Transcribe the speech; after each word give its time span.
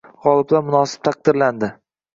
G‘oliblar 0.27 0.65
munosib 0.71 1.05
taqdirlanding 1.11 1.79